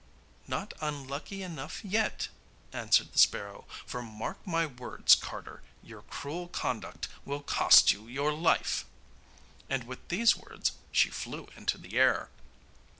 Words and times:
'Not 0.47 0.73
unlucky 0.81 1.43
enough 1.43 1.85
yet,' 1.85 2.29
answered 2.73 3.13
the 3.13 3.19
sparrow; 3.19 3.65
'for, 3.85 4.01
mark 4.01 4.37
my 4.47 4.65
words, 4.65 5.13
carter, 5.13 5.61
your 5.83 6.01
cruel 6.01 6.47
conduct 6.47 7.07
will 7.23 7.43
cost 7.43 7.91
you 7.91 8.07
your 8.07 8.33
life;' 8.33 8.83
and 9.69 9.83
with 9.83 10.07
these 10.07 10.35
words 10.35 10.71
she 10.91 11.11
flew 11.11 11.49
into 11.55 11.77
the 11.77 11.99
air. 11.99 12.31